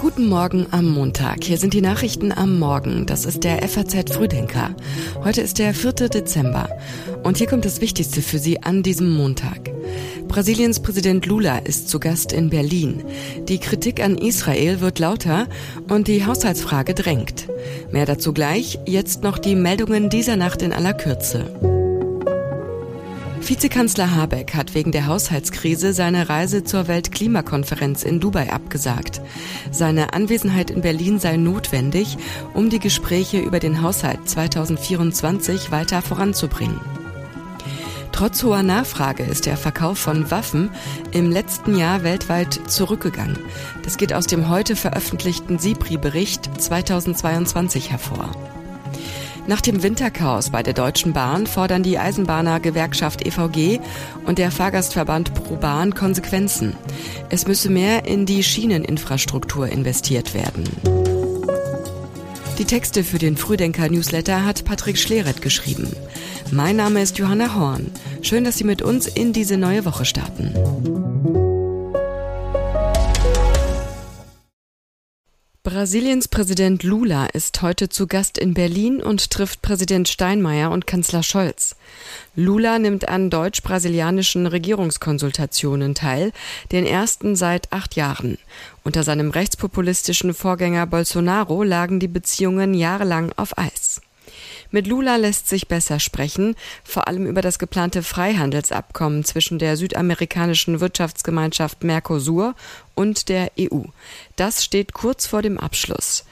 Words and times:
Guten 0.00 0.28
Morgen 0.28 0.66
am 0.72 0.88
Montag. 0.90 1.44
Hier 1.44 1.56
sind 1.56 1.72
die 1.72 1.82
Nachrichten 1.82 2.32
am 2.32 2.58
Morgen. 2.58 3.06
Das 3.06 3.26
ist 3.26 3.44
der 3.44 3.62
FAZ 3.68 4.12
Frühdenker. 4.12 4.74
Heute 5.22 5.40
ist 5.40 5.60
der 5.60 5.72
4. 5.72 5.92
Dezember. 5.92 6.68
Und 7.22 7.38
hier 7.38 7.46
kommt 7.46 7.64
das 7.64 7.80
Wichtigste 7.80 8.22
für 8.22 8.40
Sie 8.40 8.64
an 8.64 8.82
diesem 8.82 9.08
Montag. 9.08 9.70
Brasiliens 10.26 10.80
Präsident 10.80 11.26
Lula 11.26 11.58
ist 11.58 11.88
zu 11.88 12.00
Gast 12.00 12.32
in 12.32 12.50
Berlin. 12.50 13.04
Die 13.46 13.58
Kritik 13.58 14.02
an 14.02 14.18
Israel 14.18 14.80
wird 14.80 14.98
lauter 14.98 15.46
und 15.88 16.08
die 16.08 16.26
Haushaltsfrage 16.26 16.94
drängt. 16.94 17.48
Mehr 17.92 18.06
dazu 18.06 18.32
gleich. 18.32 18.80
Jetzt 18.84 19.22
noch 19.22 19.38
die 19.38 19.54
Meldungen 19.54 20.10
dieser 20.10 20.34
Nacht 20.34 20.60
in 20.60 20.72
aller 20.72 20.94
Kürze. 20.94 21.69
Vizekanzler 23.50 24.14
Habeck 24.14 24.54
hat 24.54 24.74
wegen 24.74 24.92
der 24.92 25.06
Haushaltskrise 25.06 25.92
seine 25.92 26.28
Reise 26.28 26.62
zur 26.62 26.86
Weltklimakonferenz 26.86 28.04
in 28.04 28.20
Dubai 28.20 28.52
abgesagt. 28.52 29.20
Seine 29.72 30.12
Anwesenheit 30.12 30.70
in 30.70 30.82
Berlin 30.82 31.18
sei 31.18 31.36
notwendig, 31.36 32.16
um 32.54 32.70
die 32.70 32.78
Gespräche 32.78 33.40
über 33.40 33.58
den 33.58 33.82
Haushalt 33.82 34.28
2024 34.28 35.72
weiter 35.72 36.00
voranzubringen. 36.00 36.80
Trotz 38.12 38.44
hoher 38.44 38.62
Nachfrage 38.62 39.24
ist 39.24 39.46
der 39.46 39.56
Verkauf 39.56 39.98
von 39.98 40.30
Waffen 40.30 40.70
im 41.10 41.32
letzten 41.32 41.76
Jahr 41.76 42.04
weltweit 42.04 42.70
zurückgegangen. 42.70 43.40
Das 43.82 43.96
geht 43.96 44.12
aus 44.12 44.28
dem 44.28 44.48
heute 44.48 44.76
veröffentlichten 44.76 45.58
SIPRI-Bericht 45.58 46.48
2022 46.56 47.90
hervor. 47.90 48.30
Nach 49.46 49.60
dem 49.60 49.82
Winterchaos 49.82 50.50
bei 50.50 50.62
der 50.62 50.74
Deutschen 50.74 51.12
Bahn 51.12 51.46
fordern 51.46 51.82
die 51.82 51.98
Eisenbahner-Gewerkschaft 51.98 53.26
EVG 53.26 53.80
und 54.26 54.38
der 54.38 54.50
Fahrgastverband 54.50 55.34
ProBahn 55.34 55.94
Konsequenzen. 55.94 56.76
Es 57.30 57.46
müsse 57.46 57.70
mehr 57.70 58.04
in 58.06 58.26
die 58.26 58.42
Schieneninfrastruktur 58.42 59.68
investiert 59.68 60.34
werden. 60.34 60.64
Die 62.58 62.64
Texte 62.66 63.02
für 63.04 63.18
den 63.18 63.36
Frühdenker-Newsletter 63.36 64.44
hat 64.44 64.64
Patrick 64.64 64.98
Schleret 64.98 65.40
geschrieben. 65.40 65.88
Mein 66.52 66.76
Name 66.76 67.00
ist 67.00 67.18
Johanna 67.18 67.54
Horn. 67.54 67.90
Schön, 68.22 68.44
dass 68.44 68.58
Sie 68.58 68.64
mit 68.64 68.82
uns 68.82 69.06
in 69.06 69.32
diese 69.32 69.56
neue 69.56 69.84
Woche 69.84 70.04
starten. 70.04 71.09
Brasiliens 75.62 76.26
Präsident 76.26 76.84
Lula 76.84 77.26
ist 77.26 77.60
heute 77.60 77.90
zu 77.90 78.06
Gast 78.06 78.38
in 78.38 78.54
Berlin 78.54 79.02
und 79.02 79.30
trifft 79.30 79.60
Präsident 79.60 80.08
Steinmeier 80.08 80.70
und 80.70 80.86
Kanzler 80.86 81.22
Scholz. 81.22 81.76
Lula 82.34 82.78
nimmt 82.78 83.10
an 83.10 83.28
deutsch-brasilianischen 83.28 84.46
Regierungskonsultationen 84.46 85.94
teil, 85.94 86.32
den 86.72 86.86
ersten 86.86 87.36
seit 87.36 87.70
acht 87.74 87.94
Jahren. 87.94 88.38
Unter 88.84 89.02
seinem 89.02 89.32
rechtspopulistischen 89.32 90.32
Vorgänger 90.32 90.86
Bolsonaro 90.86 91.62
lagen 91.62 92.00
die 92.00 92.08
Beziehungen 92.08 92.72
jahrelang 92.72 93.34
auf 93.36 93.58
Eis. 93.58 94.00
Mit 94.70 94.86
Lula 94.86 95.16
lässt 95.16 95.48
sich 95.48 95.66
besser 95.66 95.98
sprechen, 95.98 96.54
vor 96.84 97.08
allem 97.08 97.26
über 97.26 97.42
das 97.42 97.58
geplante 97.58 98.02
Freihandelsabkommen 98.02 99.24
zwischen 99.24 99.58
der 99.58 99.76
südamerikanischen 99.76 100.80
Wirtschaftsgemeinschaft 100.80 101.82
Mercosur 101.82 102.54
und 102.94 103.28
der 103.28 103.50
EU. 103.58 103.82
Das 104.36 104.64
steht 104.64 104.92
kurz 104.92 105.26
vor 105.26 105.42
dem 105.42 105.58
Abschluss. 105.58 106.24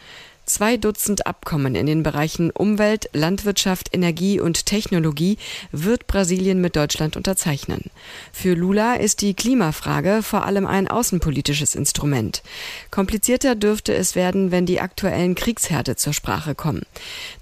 Zwei 0.49 0.79
Dutzend 0.79 1.27
Abkommen 1.27 1.75
in 1.75 1.85
den 1.85 2.03
Bereichen 2.03 2.51
Umwelt, 2.51 3.11
Landwirtschaft, 3.13 3.91
Energie 3.93 4.41
und 4.41 4.65
Technologie 4.65 5.37
wird 5.73 6.07
Brasilien 6.07 6.63
mit 6.63 6.75
Deutschland 6.75 7.19
unterzeichnen. 7.19 7.91
Für 8.33 8.55
Lula 8.55 8.95
ist 8.95 9.21
die 9.21 9.35
Klimafrage 9.35 10.23
vor 10.23 10.47
allem 10.47 10.67
ein 10.67 10.89
außenpolitisches 10.89 11.75
Instrument. 11.75 12.43
Komplizierter 12.91 13.57
dürfte 13.57 13.93
es 13.93 14.15
werden, 14.15 14.51
wenn 14.51 14.65
die 14.65 14.81
aktuellen 14.81 15.35
Kriegsherde 15.35 15.97
zur 15.97 16.15
Sprache 16.15 16.55
kommen. 16.55 16.87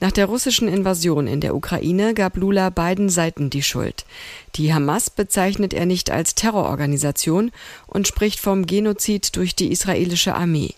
Nach 0.01 0.11
der 0.11 0.27
russischen 0.27 0.67
Invasion 0.67 1.29
in 1.29 1.41
der 1.41 1.55
Ukraine 1.55 2.13
gab 2.13 2.37
Lula 2.37 2.71
beiden 2.71 3.09
Seiten 3.09 3.51
die 3.51 3.63
Schuld. 3.63 4.05
Die 4.57 4.75
Hamas 4.75 5.11
bezeichnet 5.11 5.75
er 5.75 5.87
nicht 5.87 6.11
als 6.11 6.35
Terrororganisation 6.35 7.53
und 7.87 8.09
spricht 8.09 8.41
vom 8.41 8.67
Genozid 8.67 9.37
durch 9.37 9.55
die 9.55 9.71
israelische 9.71 10.35
Armee. 10.35 10.75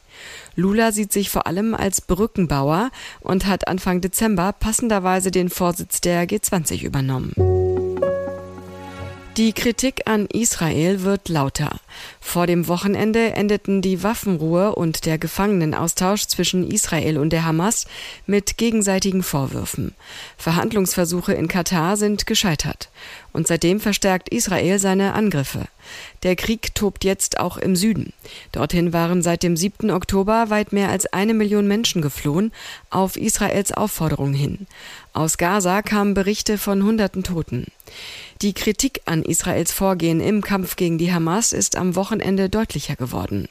Lula 0.57 0.93
sieht 0.93 1.13
sich 1.13 1.31
vor 1.31 1.47
allem 1.47 1.75
als 1.75 2.01
Brückenbauer 2.01 2.91
und 3.21 3.47
hat 3.47 3.69
Anfang 3.69 4.01
Dezember 4.01 4.53
passenderweise 4.53 5.31
den 5.31 5.51
Vorsitz 5.51 6.01
der 6.01 6.29
G20 6.29 6.83
übernommen. 6.83 7.33
Die 9.39 9.53
Kritik 9.53 10.03
an 10.07 10.27
Israel 10.27 11.05
wird 11.05 11.29
lauter. 11.29 11.79
Vor 12.21 12.49
dem 12.49 12.67
Wochenende 12.67 13.35
endeten 13.35 13.83
die 13.83 14.03
Waffenruhe 14.03 14.75
und 14.75 15.07
der 15.07 15.17
Gefangenenaustausch 15.17 16.27
zwischen 16.27 16.69
Israel 16.69 17.19
und 17.19 17.31
der 17.31 17.45
Hamas 17.45 17.87
mit 18.27 18.57
gegenseitigen 18.57 19.23
Vorwürfen. 19.23 19.95
Verhandlungsversuche 20.39 21.35
in 21.35 21.47
Katar 21.47 21.97
sind 21.97 22.27
gescheitert. 22.27 22.91
Und 23.33 23.47
seitdem 23.47 23.79
verstärkt 23.79 24.29
Israel 24.31 24.81
seine 24.81 25.15
Angriffe. 25.15 25.67
Der 26.25 26.35
Krieg 26.35 26.75
tobt 26.75 27.05
jetzt 27.05 27.39
auch 27.39 27.59
im 27.59 27.77
Süden. 27.77 28.13
Dorthin 28.51 28.93
waren 28.93 29.23
seit 29.23 29.45
dem 29.45 29.57
7. 29.57 29.93
Oktober 29.93 30.51
weit 30.51 30.73
mehr 30.73 30.89
als 30.89 31.07
eine 31.13 31.33
Million 31.33 31.69
Menschen 31.69 32.03
geflohen, 32.03 32.51
auf 32.91 33.17
Israels 33.17 33.71
Aufforderung 33.71 34.33
hin. 34.33 34.67
Aus 35.13 35.39
Gaza 35.39 35.83
kamen 35.83 36.15
Berichte 36.15 36.59
von 36.59 36.83
hunderten 36.83 37.23
Toten. 37.23 37.67
Die 38.41 38.53
Kritik 38.53 39.01
an 39.05 39.25
Israels 39.25 39.73
Vorgehen 39.73 40.21
im 40.21 40.43
Kampf 40.43 40.77
gegen 40.77 40.97
die 40.97 41.13
Hamas 41.13 41.53
ist 41.53 41.75
am 41.75 41.97
Wochenende 41.97 42.49
deutlicher 42.49 42.95
geworden. 42.95 43.49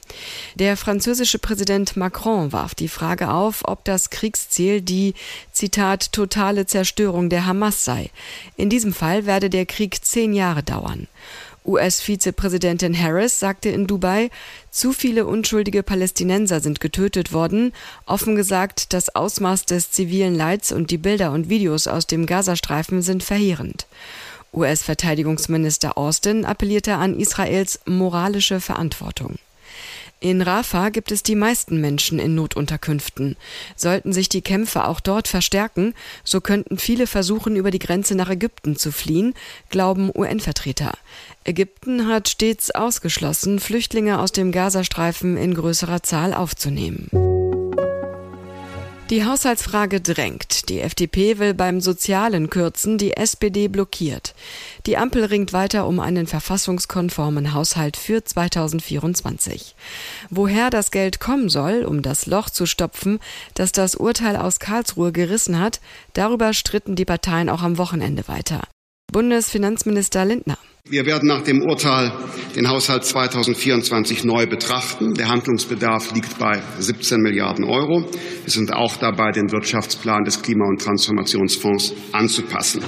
Der 0.55 0.77
französische 0.77 1.39
Präsident 1.39 1.97
Macron 1.97 2.53
warf 2.53 2.73
die 2.73 2.87
Frage 2.87 3.29
auf, 3.29 3.63
ob 3.65 3.83
das 3.83 4.11
Kriegsziel 4.11 4.81
die, 4.81 5.13
Zitat, 5.51 6.13
totale 6.13 6.67
Zerstörung 6.67 7.29
der 7.29 7.45
Hamas 7.45 7.83
sei. 7.83 8.11
In 8.55 8.69
diesem 8.69 8.93
Fall 8.93 9.25
werde 9.25 9.49
der 9.49 9.65
Krieg 9.65 10.05
zehn 10.05 10.31
Jahre 10.31 10.63
dauern. 10.63 11.07
US-Vizepräsidentin 11.65 12.97
Harris 12.97 13.41
sagte 13.41 13.67
in 13.67 13.87
Dubai, 13.87 14.29
zu 14.71 14.93
viele 14.93 15.25
unschuldige 15.25 15.83
Palästinenser 15.83 16.61
sind 16.61 16.79
getötet 16.79 17.33
worden. 17.33 17.73
Offen 18.05 18.37
gesagt, 18.37 18.93
das 18.93 19.13
Ausmaß 19.13 19.65
des 19.65 19.91
zivilen 19.91 20.33
Leids 20.33 20.71
und 20.71 20.91
die 20.91 20.97
Bilder 20.97 21.33
und 21.33 21.49
Videos 21.49 21.87
aus 21.87 22.07
dem 22.07 22.25
Gazastreifen 22.25 23.01
sind 23.01 23.21
verheerend. 23.21 23.85
US-Verteidigungsminister 24.57 25.97
Austin 25.97 26.43
appellierte 26.43 26.95
an 26.95 27.17
Israels 27.17 27.79
moralische 27.85 28.59
Verantwortung. 28.59 29.35
In 30.19 30.41
Rafah 30.41 30.89
gibt 30.89 31.11
es 31.11 31.21
die 31.21 31.35
meisten 31.35 31.79
Menschen 31.79 32.17
in 32.17 32.33
Notunterkünften. 32.33 33.35
Sollten 33.75 34.13
sich 34.13 34.29
die 34.29 34.41
Kämpfe 34.41 34.87
auch 34.87 34.99
dort 34.99 35.27
verstärken, 35.27 35.93
so 36.23 36.41
könnten 36.41 36.79
viele 36.79 37.05
versuchen, 37.05 37.55
über 37.55 37.69
die 37.69 37.77
Grenze 37.77 38.15
nach 38.15 38.29
Ägypten 38.29 38.75
zu 38.75 38.91
fliehen, 38.91 39.35
glauben 39.69 40.09
UN-Vertreter. 40.13 40.93
Ägypten 41.43 42.07
hat 42.07 42.29
stets 42.29 42.71
ausgeschlossen, 42.71 43.59
Flüchtlinge 43.59 44.19
aus 44.19 44.31
dem 44.31 44.51
Gazastreifen 44.51 45.37
in 45.37 45.53
größerer 45.53 46.01
Zahl 46.01 46.33
aufzunehmen. 46.33 47.36
Die 49.09 49.23
Haushaltsfrage 49.23 50.01
drängt. 50.01 50.67
Die 50.67 50.81
FDP 50.81 51.39
will 51.39 51.53
beim 51.53 51.79
Sozialen 51.79 52.49
kürzen, 52.49 52.97
die 52.97 53.15
SPD 53.15 53.69
blockiert. 53.69 54.35
Die 54.85 54.97
Ampel 54.97 55.23
ringt 55.23 55.53
weiter 55.53 55.87
um 55.87 56.01
einen 56.01 56.27
verfassungskonformen 56.27 57.53
Haushalt 57.53 57.95
für 57.95 58.25
2024. 58.25 59.75
Woher 60.29 60.69
das 60.69 60.91
Geld 60.91 61.21
kommen 61.21 61.47
soll, 61.47 61.85
um 61.85 62.01
das 62.01 62.25
Loch 62.25 62.49
zu 62.49 62.65
stopfen, 62.65 63.19
das 63.53 63.71
das 63.71 63.95
Urteil 63.95 64.35
aus 64.35 64.59
Karlsruhe 64.59 65.13
gerissen 65.13 65.57
hat, 65.57 65.79
darüber 66.11 66.53
stritten 66.53 66.97
die 66.97 67.05
Parteien 67.05 67.47
auch 67.47 67.61
am 67.61 67.77
Wochenende 67.77 68.27
weiter. 68.27 68.67
Bundesfinanzminister 69.13 70.25
Lindner. 70.25 70.57
Wir 70.89 71.05
werden 71.05 71.27
nach 71.27 71.41
dem 71.41 71.63
Urteil 71.63 72.13
den 72.55 72.69
Haushalt 72.69 73.03
2024 73.03 74.23
neu 74.23 74.45
betrachten. 74.45 75.13
Der 75.15 75.27
Handlungsbedarf 75.27 76.13
liegt 76.13 76.39
bei 76.39 76.61
17 76.79 77.19
Milliarden 77.19 77.65
Euro. 77.65 78.05
Wir 78.43 78.51
sind 78.51 78.71
auch 78.71 78.95
dabei, 78.95 79.31
den 79.31 79.51
Wirtschaftsplan 79.51 80.23
des 80.23 80.41
Klima- 80.41 80.65
und 80.65 80.81
Transformationsfonds 80.81 81.93
anzupassen. 82.13 82.81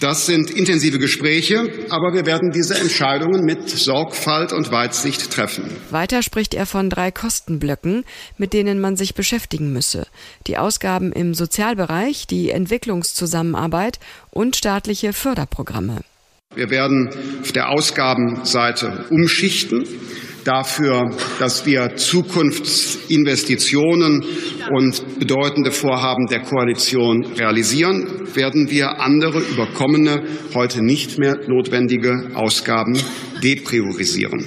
Das 0.00 0.26
sind 0.26 0.50
intensive 0.50 0.98
Gespräche, 0.98 1.70
aber 1.90 2.14
wir 2.14 2.26
werden 2.26 2.50
diese 2.50 2.74
Entscheidungen 2.78 3.44
mit 3.44 3.68
Sorgfalt 3.68 4.52
und 4.52 4.72
Weitsicht 4.72 5.30
treffen. 5.30 5.64
Weiter 5.90 6.22
spricht 6.22 6.54
er 6.54 6.66
von 6.66 6.90
drei 6.90 7.10
Kostenblöcken, 7.10 8.04
mit 8.38 8.52
denen 8.54 8.80
man 8.80 8.96
sich 8.96 9.14
beschäftigen 9.14 9.72
müsse. 9.72 10.06
Die 10.46 10.56
Ausgaben 10.56 11.12
im 11.12 11.34
Sozialbereich, 11.34 12.26
die 12.26 12.50
Entwicklungszusammenarbeit 12.50 13.98
und 14.30 14.56
staatliche 14.56 15.12
Förderprogramme. 15.12 16.00
Wir 16.54 16.70
werden 16.70 17.10
auf 17.42 17.52
der 17.52 17.70
Ausgabenseite 17.70 19.06
umschichten 19.10 19.84
dafür, 20.44 21.10
dass 21.38 21.64
wir 21.66 21.96
Zukunftsinvestitionen 21.96 24.24
und 24.70 25.18
bedeutende 25.18 25.72
Vorhaben 25.72 26.26
der 26.26 26.40
Koalition 26.40 27.24
realisieren, 27.38 28.28
werden 28.34 28.70
wir 28.70 29.00
andere 29.00 29.40
überkommene, 29.40 30.24
heute 30.54 30.82
nicht 30.84 31.18
mehr 31.18 31.38
notwendige 31.48 32.30
Ausgaben 32.34 32.98
depriorisieren. 33.42 34.44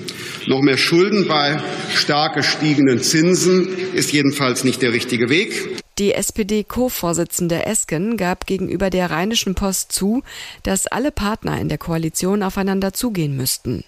Noch 0.47 0.61
mehr 0.61 0.77
Schulden 0.77 1.27
bei 1.27 1.59
stark 1.93 2.35
gestiegenen 2.35 2.99
Zinsen 2.99 3.67
ist 3.93 4.13
jedenfalls 4.13 4.63
nicht 4.63 4.81
der 4.81 4.93
richtige 4.93 5.29
Weg. 5.29 5.81
Die 5.99 6.13
SPD-Co-Vorsitzende 6.13 7.65
Esken 7.65 8.17
gab 8.17 8.45
gegenüber 8.45 8.91
der 8.91 9.09
Rheinischen 9.09 9.55
Post 9.55 9.91
zu, 9.91 10.21
dass 10.61 10.85
alle 10.85 11.11
Partner 11.11 11.59
in 11.59 11.69
der 11.69 11.79
Koalition 11.79 12.43
aufeinander 12.43 12.93
zugehen 12.93 13.35
müssten. 13.35 13.83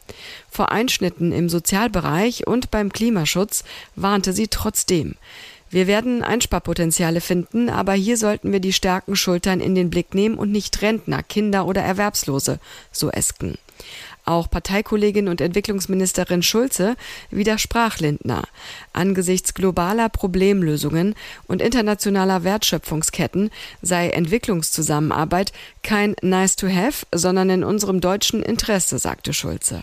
Vor 0.50 0.72
Einschnitten 0.72 1.32
im 1.32 1.50
Sozialbereich 1.50 2.48
und 2.48 2.72
beim 2.72 2.92
Klimaschutz 2.92 3.64
warnte 3.96 4.34
sie 4.34 4.48
trotzdem. 4.48 5.18
Wir 5.70 5.86
werden 5.86 6.24
Einsparpotenziale 6.24 7.22
finden, 7.22 7.70
aber 7.70 7.94
hier 7.94 8.18
sollten 8.18 8.52
wir 8.52 8.60
die 8.60 8.74
starken 8.74 9.16
Schultern 9.16 9.60
in 9.60 9.76
den 9.76 9.92
Blick 9.92 10.16
nehmen 10.16 10.40
und 10.40 10.52
nicht 10.52 10.82
Rentner, 10.82 11.22
Kinder 11.22 11.68
oder 11.68 11.84
Erwerbslose, 11.84 12.60
so 12.92 13.12
Esken. 13.12 13.60
Auch 14.30 14.48
Parteikollegin 14.48 15.28
und 15.28 15.42
Entwicklungsministerin 15.42 16.44
Schulze 16.44 16.96
widersprach 17.32 17.98
Lindner. 17.98 18.44
Angesichts 18.94 19.56
globaler 19.56 20.08
Problemlösungen 20.08 21.16
und 21.48 21.64
internationaler 21.64 22.44
Wertschöpfungsketten 22.44 23.50
sei 23.82 24.10
Entwicklungszusammenarbeit 24.10 25.52
kein 25.82 26.16
Nice 26.22 26.58
to 26.58 26.68
have, 26.68 27.08
sondern 27.12 27.50
in 27.50 27.64
unserem 27.64 28.02
deutschen 28.02 28.44
Interesse, 28.44 29.00
sagte 29.00 29.34
Schulze. 29.34 29.82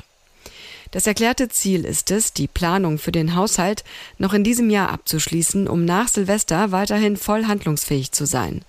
Das 0.97 1.07
erklärte 1.07 1.51
Ziel 1.51 1.85
ist 1.85 2.11
es, 2.11 2.33
die 2.33 2.49
Planung 2.49 2.97
für 2.97 3.13
den 3.13 3.35
Haushalt 3.35 3.85
noch 4.17 4.33
in 4.33 4.45
diesem 4.45 4.71
Jahr 4.71 4.89
abzuschließen, 4.89 5.69
um 5.69 5.85
nach 5.85 6.09
Silvester 6.09 6.73
weiterhin 6.73 7.19
voll 7.19 7.45
handlungsfähig 7.45 8.13
zu 8.13 8.25
sein. 8.25 8.63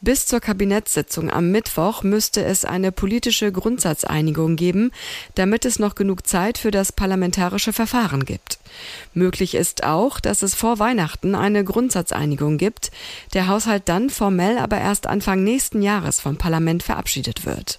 Bis 0.00 0.26
zur 0.26 0.40
Kabinettssitzung 0.40 1.30
am 1.30 1.52
Mittwoch 1.52 2.02
müsste 2.02 2.44
es 2.44 2.64
eine 2.64 2.90
politische 2.90 3.52
Grundsatzeinigung 3.52 4.56
geben, 4.56 4.90
damit 5.36 5.64
es 5.64 5.78
noch 5.78 5.94
genug 5.94 6.26
Zeit 6.26 6.58
für 6.58 6.72
das 6.72 6.90
parlamentarische 6.90 7.72
Verfahren 7.72 8.24
gibt. 8.24 8.58
Möglich 9.14 9.54
ist 9.54 9.84
auch, 9.84 10.18
dass 10.18 10.42
es 10.42 10.56
vor 10.56 10.80
Weihnachten 10.80 11.36
eine 11.36 11.62
Grundsatzeinigung 11.62 12.58
gibt, 12.58 12.90
der 13.32 13.46
Haushalt 13.46 13.84
dann 13.84 14.10
formell 14.10 14.58
aber 14.58 14.78
erst 14.78 15.06
Anfang 15.06 15.44
nächsten 15.44 15.82
Jahres 15.82 16.18
vom 16.18 16.36
Parlament 16.36 16.82
verabschiedet 16.82 17.46
wird. 17.46 17.78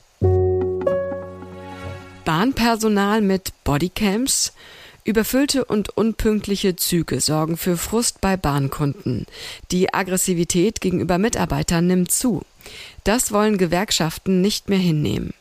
Bahnpersonal 2.31 3.19
mit 3.19 3.51
Bodycams? 3.65 4.53
Überfüllte 5.03 5.65
und 5.65 5.89
unpünktliche 5.97 6.77
Züge 6.77 7.19
sorgen 7.19 7.57
für 7.57 7.75
Frust 7.75 8.21
bei 8.21 8.37
Bahnkunden. 8.37 9.25
Die 9.71 9.93
Aggressivität 9.93 10.79
gegenüber 10.79 11.17
Mitarbeitern 11.17 11.87
nimmt 11.87 12.09
zu. 12.09 12.43
Das 13.03 13.33
wollen 13.33 13.57
Gewerkschaften 13.57 14.39
nicht 14.39 14.69
mehr 14.69 14.79
hinnehmen. 14.79 15.33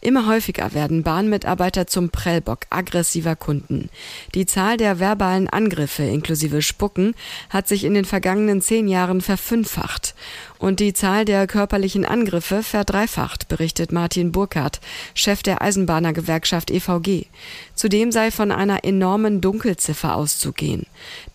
Immer 0.00 0.26
häufiger 0.26 0.74
werden 0.74 1.04
Bahnmitarbeiter 1.04 1.86
zum 1.86 2.10
Prellbock 2.10 2.66
aggressiver 2.70 3.36
Kunden. 3.36 3.88
Die 4.34 4.46
Zahl 4.46 4.76
der 4.76 4.98
verbalen 4.98 5.48
Angriffe 5.48 6.02
inklusive 6.02 6.60
Spucken 6.60 7.14
hat 7.50 7.68
sich 7.68 7.84
in 7.84 7.94
den 7.94 8.04
vergangenen 8.04 8.60
zehn 8.60 8.88
Jahren 8.88 9.20
verfünffacht 9.20 10.16
und 10.62 10.78
die 10.78 10.92
Zahl 10.92 11.24
der 11.24 11.48
körperlichen 11.48 12.04
Angriffe 12.04 12.62
verdreifacht, 12.62 13.48
berichtet 13.48 13.90
Martin 13.90 14.30
Burkhardt, 14.30 14.80
Chef 15.12 15.42
der 15.42 15.60
Eisenbahnergewerkschaft 15.60 16.70
EVG. 16.70 17.26
Zudem 17.74 18.12
sei 18.12 18.30
von 18.30 18.52
einer 18.52 18.84
enormen 18.84 19.40
Dunkelziffer 19.40 20.14
auszugehen. 20.14 20.86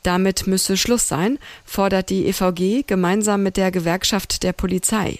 Damit 0.01 0.47
müsse 0.47 0.77
Schluss 0.77 1.09
sein, 1.09 1.39
fordert 1.65 2.09
die 2.09 2.25
EVG 2.27 2.83
gemeinsam 2.87 3.43
mit 3.43 3.57
der 3.57 3.69
Gewerkschaft 3.69 4.43
der 4.43 4.53
Polizei. 4.53 5.19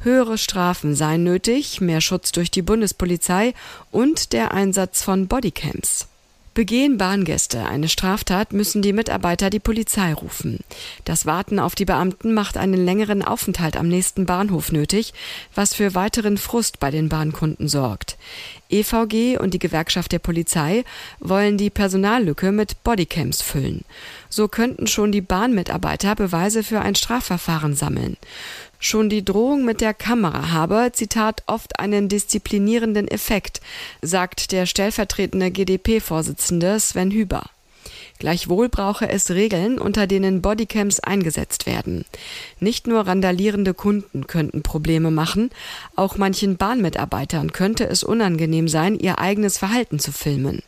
Höhere 0.00 0.36
Strafen 0.36 0.96
seien 0.96 1.22
nötig, 1.22 1.80
mehr 1.80 2.00
Schutz 2.00 2.32
durch 2.32 2.50
die 2.50 2.62
Bundespolizei 2.62 3.54
und 3.92 4.32
der 4.32 4.52
Einsatz 4.52 5.04
von 5.04 5.28
Bodycams. 5.28 6.08
Begehen 6.54 6.98
Bahngäste 6.98 7.66
eine 7.66 7.88
Straftat, 7.88 8.52
müssen 8.52 8.80
die 8.80 8.92
Mitarbeiter 8.92 9.50
die 9.50 9.58
Polizei 9.58 10.14
rufen. 10.14 10.60
Das 11.04 11.26
Warten 11.26 11.58
auf 11.58 11.74
die 11.74 11.84
Beamten 11.84 12.32
macht 12.32 12.56
einen 12.56 12.84
längeren 12.84 13.22
Aufenthalt 13.22 13.76
am 13.76 13.88
nächsten 13.88 14.24
Bahnhof 14.24 14.70
nötig, 14.70 15.14
was 15.56 15.74
für 15.74 15.96
weiteren 15.96 16.38
Frust 16.38 16.78
bei 16.78 16.92
den 16.92 17.08
Bahnkunden 17.08 17.66
sorgt. 17.66 18.16
EVG 18.70 19.36
und 19.36 19.52
die 19.52 19.58
Gewerkschaft 19.58 20.12
der 20.12 20.20
Polizei 20.20 20.84
wollen 21.18 21.58
die 21.58 21.70
Personallücke 21.70 22.52
mit 22.52 22.84
Bodycams 22.84 23.42
füllen. 23.42 23.84
So 24.28 24.46
könnten 24.46 24.86
schon 24.86 25.10
die 25.10 25.22
Bahnmitarbeiter 25.22 26.14
Beweise 26.14 26.62
für 26.62 26.80
ein 26.80 26.94
Strafverfahren 26.94 27.74
sammeln. 27.74 28.16
Schon 28.86 29.08
die 29.08 29.24
Drohung 29.24 29.64
mit 29.64 29.80
der 29.80 29.94
Kamera 29.94 30.50
habe, 30.50 30.90
Zitat, 30.92 31.42
oft 31.46 31.80
einen 31.80 32.10
disziplinierenden 32.10 33.08
Effekt, 33.08 33.62
sagt 34.02 34.52
der 34.52 34.66
stellvertretende 34.66 35.50
GdP-Vorsitzende 35.50 36.78
Sven 36.78 37.10
Hüber. 37.10 37.44
Gleichwohl 38.18 38.68
brauche 38.68 39.08
es 39.08 39.30
Regeln, 39.30 39.78
unter 39.78 40.06
denen 40.06 40.42
Bodycams 40.42 41.00
eingesetzt 41.00 41.64
werden. 41.64 42.04
Nicht 42.60 42.86
nur 42.86 43.06
randalierende 43.06 43.72
Kunden 43.72 44.26
könnten 44.26 44.62
Probleme 44.62 45.10
machen, 45.10 45.48
auch 45.96 46.18
manchen 46.18 46.58
Bahnmitarbeitern 46.58 47.52
könnte 47.52 47.88
es 47.88 48.04
unangenehm 48.04 48.68
sein, 48.68 48.98
ihr 48.98 49.18
eigenes 49.18 49.56
Verhalten 49.56 49.98
zu 49.98 50.12
filmen. 50.12 50.62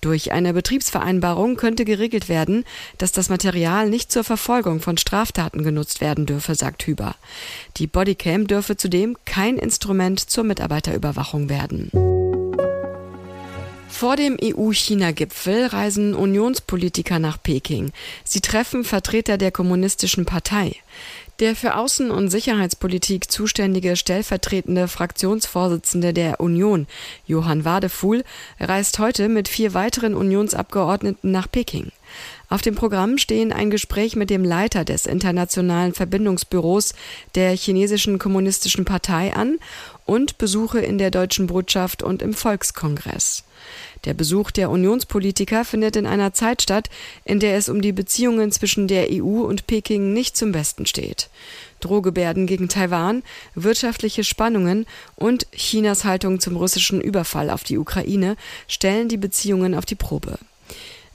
Durch 0.00 0.32
eine 0.32 0.52
Betriebsvereinbarung 0.52 1.56
könnte 1.56 1.84
geregelt 1.84 2.28
werden, 2.28 2.64
dass 2.98 3.12
das 3.12 3.28
Material 3.28 3.88
nicht 3.90 4.12
zur 4.12 4.22
Verfolgung 4.22 4.80
von 4.80 4.96
Straftaten 4.96 5.64
genutzt 5.64 6.00
werden 6.00 6.24
dürfe, 6.24 6.54
sagt 6.54 6.86
Hüber. 6.86 7.16
Die 7.78 7.86
Bodycam 7.86 8.46
dürfe 8.46 8.76
zudem 8.76 9.16
kein 9.24 9.58
Instrument 9.58 10.20
zur 10.20 10.44
Mitarbeiterüberwachung 10.44 11.48
werden. 11.48 11.90
Vor 13.88 14.14
dem 14.14 14.36
EU-China-Gipfel 14.40 15.66
reisen 15.66 16.14
Unionspolitiker 16.14 17.18
nach 17.18 17.42
Peking. 17.42 17.90
Sie 18.22 18.40
treffen 18.40 18.84
Vertreter 18.84 19.38
der 19.38 19.50
Kommunistischen 19.50 20.24
Partei. 20.24 20.76
Der 21.40 21.54
für 21.54 21.76
Außen- 21.76 22.10
und 22.10 22.30
Sicherheitspolitik 22.30 23.30
zuständige 23.30 23.94
stellvertretende 23.94 24.88
Fraktionsvorsitzende 24.88 26.12
der 26.12 26.40
Union, 26.40 26.88
Johann 27.26 27.64
Wadefuhl, 27.64 28.24
reist 28.58 28.98
heute 28.98 29.28
mit 29.28 29.46
vier 29.46 29.72
weiteren 29.72 30.14
Unionsabgeordneten 30.14 31.30
nach 31.30 31.48
Peking. 31.48 31.92
Auf 32.50 32.62
dem 32.62 32.74
Programm 32.74 33.18
stehen 33.18 33.52
ein 33.52 33.68
Gespräch 33.68 34.16
mit 34.16 34.30
dem 34.30 34.42
Leiter 34.42 34.84
des 34.84 35.04
internationalen 35.04 35.92
Verbindungsbüros 35.92 36.94
der 37.34 37.54
chinesischen 37.54 38.18
kommunistischen 38.18 38.86
Partei 38.86 39.34
an 39.34 39.58
und 40.06 40.38
Besuche 40.38 40.80
in 40.80 40.96
der 40.96 41.10
deutschen 41.10 41.46
Botschaft 41.46 42.02
und 42.02 42.22
im 42.22 42.32
Volkskongress. 42.32 43.44
Der 44.06 44.14
Besuch 44.14 44.50
der 44.50 44.70
Unionspolitiker 44.70 45.66
findet 45.66 45.96
in 45.96 46.06
einer 46.06 46.32
Zeit 46.32 46.62
statt, 46.62 46.88
in 47.26 47.38
der 47.38 47.56
es 47.58 47.68
um 47.68 47.82
die 47.82 47.92
Beziehungen 47.92 48.50
zwischen 48.50 48.88
der 48.88 49.08
EU 49.10 49.42
und 49.42 49.66
Peking 49.66 50.14
nicht 50.14 50.34
zum 50.34 50.52
Besten 50.52 50.86
steht. 50.86 51.28
Drohgebärden 51.80 52.46
gegen 52.46 52.70
Taiwan, 52.70 53.22
wirtschaftliche 53.54 54.24
Spannungen 54.24 54.86
und 55.16 55.46
Chinas 55.52 56.04
Haltung 56.04 56.40
zum 56.40 56.56
russischen 56.56 57.02
Überfall 57.02 57.50
auf 57.50 57.62
die 57.62 57.76
Ukraine 57.76 58.36
stellen 58.68 59.08
die 59.08 59.18
Beziehungen 59.18 59.74
auf 59.74 59.84
die 59.84 59.96
Probe. 59.96 60.38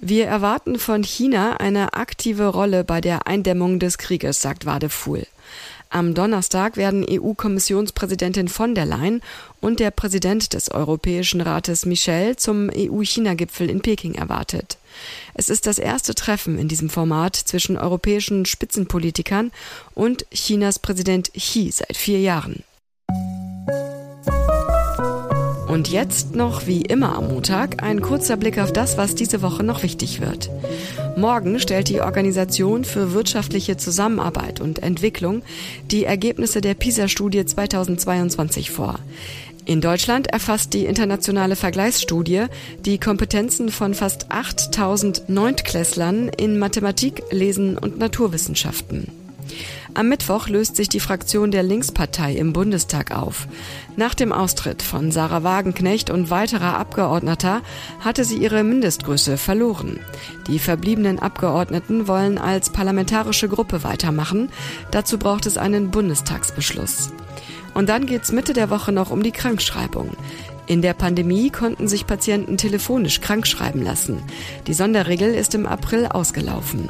Wir 0.06 0.26
erwarten 0.26 0.80
von 0.80 1.02
China 1.02 1.62
eine 1.62 1.94
aktive 1.94 2.48
Rolle 2.48 2.84
bei 2.84 3.00
der 3.00 3.26
Eindämmung 3.26 3.80
des 3.80 3.98
Krieges, 3.98 4.42
sagt 4.42 4.66
Wadefuhl. 4.66 5.26
Am 5.90 6.14
Donnerstag 6.14 6.76
werden 6.76 7.06
EU-Kommissionspräsidentin 7.10 8.50
von 8.50 8.76
der 8.76 8.86
Leyen 8.86 9.22
und 9.62 9.80
der 9.80 9.92
Präsident 9.92 10.52
des 10.52 10.70
Europäischen 10.70 11.40
Rates 11.40 11.86
Michel 11.86 12.36
zum 12.36 12.70
EU-China-Gipfel 12.76 13.70
in 13.70 13.80
Peking 13.80 14.16
erwartet. 14.16 14.78
Es 15.36 15.48
ist 15.48 15.68
das 15.68 15.80
erste 15.80 16.14
Treffen 16.14 16.60
in 16.60 16.68
diesem 16.68 16.90
Format 16.90 17.38
zwischen 17.38 17.78
europäischen 17.78 18.46
Spitzenpolitikern 18.46 19.54
und 19.96 20.26
Chinas 20.32 20.80
Präsident 20.80 21.32
Xi 21.34 21.72
seit 21.72 21.96
vier 21.96 22.20
Jahren. 22.20 22.66
Und 25.74 25.90
jetzt 25.90 26.36
noch 26.36 26.68
wie 26.68 26.84
immer 26.84 27.16
am 27.16 27.30
Montag 27.30 27.82
ein 27.82 28.00
kurzer 28.00 28.38
Blick 28.38 28.60
auf 28.60 28.72
das, 28.72 28.96
was 28.96 29.16
diese 29.16 29.42
Woche 29.42 29.64
noch 29.64 29.82
wichtig 29.82 30.22
wird. 30.22 30.52
Morgen 31.18 31.60
stellt 31.60 31.90
die 31.90 32.00
Organisation 32.00 32.86
für 32.86 33.14
wirtschaftliche 33.14 33.76
Zusammenarbeit 33.76 34.62
und 34.62 34.84
Entwicklung 34.84 35.42
die 35.90 36.04
Ergebnisse 36.04 36.62
der 36.62 36.76
PISA-Studie 36.76 37.44
2022 37.44 38.70
vor. 38.70 39.00
In 39.66 39.82
Deutschland 39.82 40.28
erfasst 40.28 40.76
die 40.76 40.86
internationale 40.86 41.56
Vergleichsstudie 41.56 42.46
die 42.86 43.00
Kompetenzen 43.00 43.70
von 43.70 43.96
fast 43.96 44.32
8000 44.32 45.28
Neuntklässlern 45.28 46.30
in 46.30 46.60
Mathematik, 46.60 47.24
Lesen 47.32 47.80
und 47.80 47.98
Naturwissenschaften. 47.98 49.08
Am 49.96 50.10
Mittwoch 50.10 50.48
löst 50.48 50.76
sich 50.76 50.90
die 50.90 51.00
Fraktion 51.00 51.52
der 51.52 51.62
Linkspartei 51.62 52.34
im 52.34 52.52
Bundestag 52.52 53.12
auf. 53.16 53.48
Nach 53.96 54.16
dem 54.16 54.32
Austritt 54.32 54.82
von 54.82 55.12
Sarah 55.12 55.44
Wagenknecht 55.44 56.10
und 56.10 56.32
weiterer 56.32 56.80
Abgeordneter 56.80 57.62
hatte 58.00 58.24
sie 58.24 58.38
ihre 58.38 58.64
Mindestgröße 58.64 59.38
verloren. 59.38 60.00
Die 60.48 60.58
verbliebenen 60.58 61.20
Abgeordneten 61.20 62.08
wollen 62.08 62.40
als 62.40 62.72
parlamentarische 62.72 63.48
Gruppe 63.48 63.84
weitermachen. 63.84 64.50
Dazu 64.90 65.20
braucht 65.20 65.46
es 65.46 65.60
einen 65.60 65.92
Bundestagsbeschluss. 65.92 67.12
Und 67.76 67.88
dann 67.88 68.08
geht's 68.08 68.32
Mitte 68.32 68.54
der 68.54 68.72
Woche 68.72 68.92
noch 68.92 69.12
um 69.12 69.22
die 69.22 69.32
Krankschreibung. 69.32 70.18
In 70.66 70.82
der 70.82 70.94
Pandemie 70.94 71.50
konnten 71.50 71.88
sich 71.88 72.08
Patienten 72.08 72.58
telefonisch 72.58 73.20
krankschreiben 73.20 73.82
lassen. 73.82 74.24
Die 74.68 74.74
Sonderregel 74.74 75.34
ist 75.34 75.56
im 75.56 75.66
April 75.66 76.08
ausgelaufen. 76.08 76.90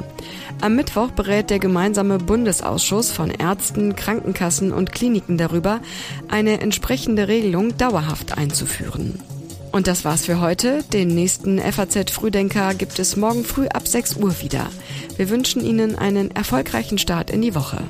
Am 0.60 0.76
Mittwoch 0.76 1.10
berät 1.10 1.50
der 1.50 1.58
gemeinsame 1.58 2.18
Bundesausschuss 2.18 3.10
von 3.10 3.30
Ärzten, 3.30 3.96
Krankenkassen 3.96 4.72
und 4.72 4.92
Kliniken 4.92 5.38
darüber, 5.38 5.80
eine 6.28 6.60
entsprechende 6.60 7.26
Regelung 7.26 7.76
dauerhaft 7.76 8.38
einzuführen. 8.38 9.18
Und 9.72 9.88
das 9.88 10.04
war's 10.04 10.24
für 10.24 10.40
heute. 10.40 10.84
Den 10.92 11.08
nächsten 11.08 11.58
FAZ 11.58 12.12
Frühdenker 12.12 12.74
gibt 12.74 13.00
es 13.00 13.16
morgen 13.16 13.44
früh 13.44 13.66
ab 13.66 13.88
6 13.88 14.16
Uhr 14.16 14.40
wieder. 14.40 14.68
Wir 15.16 15.28
wünschen 15.30 15.64
Ihnen 15.64 15.96
einen 15.96 16.30
erfolgreichen 16.30 16.96
Start 16.96 17.28
in 17.28 17.42
die 17.42 17.56
Woche. 17.56 17.82